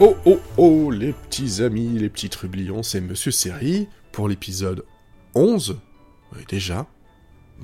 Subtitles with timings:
[0.00, 4.84] Oh oh oh, les petits amis, les petits trublions, c'est Monsieur Série pour l'épisode
[5.36, 5.78] 11,
[6.34, 6.88] oui, déjà,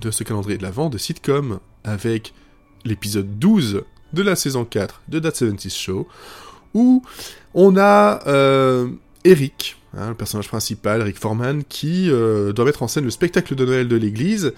[0.00, 2.32] de ce calendrier de l'Avent de sitcom, avec
[2.84, 3.82] l'épisode 12
[4.12, 6.06] de la saison 4 de That 70 Show,
[6.72, 7.02] où
[7.54, 8.88] on a euh,
[9.24, 13.56] Eric, hein, le personnage principal, Eric Foreman, qui euh, doit mettre en scène le spectacle
[13.56, 14.52] de Noël de l'église,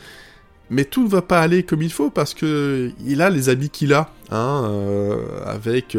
[0.68, 3.70] mais tout ne va pas aller comme il faut parce que il a les habits
[3.70, 5.96] qu'il a, hein, euh, avec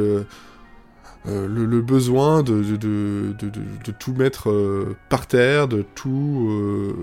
[1.25, 2.61] euh, le, besoin de,
[3.99, 6.93] tout mettre euh, par terre, de tout euh,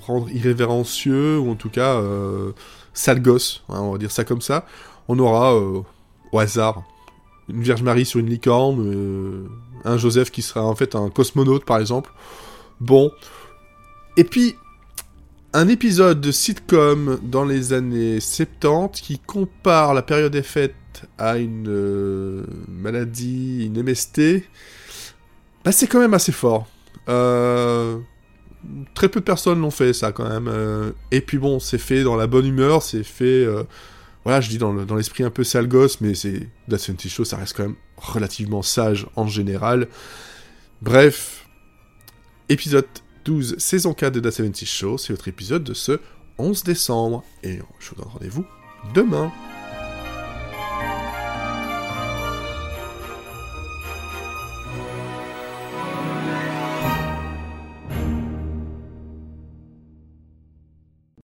[0.00, 2.00] rendre irrévérencieux, ou en tout cas
[2.92, 4.66] sale gosse, hein, on va dire ça comme ça.
[5.08, 6.82] On aura au hasard
[7.48, 9.48] une Vierge Marie sur une licorne,
[9.84, 12.12] un Joseph qui sera en fait un cosmonaute par exemple.
[12.80, 13.10] Bon.
[14.16, 14.56] Et puis,
[15.52, 20.74] un épisode de sitcom dans les années 70 qui compare la période des fêtes
[21.18, 24.42] à une euh, maladie, une MST,
[25.64, 26.66] bah c'est quand même assez fort.
[27.08, 27.98] Euh,
[28.94, 30.48] très peu de personnes l'ont fait ça quand même.
[30.48, 33.46] euh, et puis bon, c'est fait dans la bonne humeur, c'est fait...
[34.24, 36.48] voilà, je dis dans le- dans l'esprit un peu sale gosse, mais c'est...
[36.70, 39.88] That 70 Show, ça reste quand même relativement sage en général.
[40.82, 41.46] Bref,
[42.48, 42.86] épisode
[43.24, 45.98] 12, saison 4 de The 70 Show, c'est votre épisode de ce
[46.38, 47.22] 11 décembre.
[47.42, 48.44] Et je vous donne rendez-vous
[48.94, 49.32] demain.